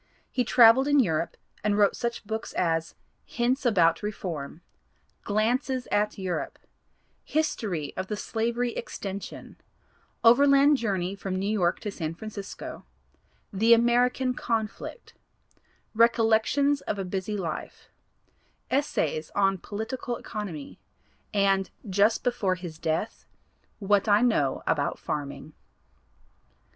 [0.31, 4.61] He traveled in Europe and wrote such books as "Hints About Reform,"
[5.25, 6.57] "Glances at Europe,"
[7.23, 9.57] "History of the Slavery Extension,"
[10.23, 12.83] "Overland Journey from New York to San Francisco,"
[13.53, 15.13] "The American Conflict,"
[15.93, 17.87] "Recollections of a Busy Life,"
[18.71, 20.79] "Essays on Political Economy,"
[21.31, 23.27] and just before his death,
[23.77, 25.53] "What I Know About Farming."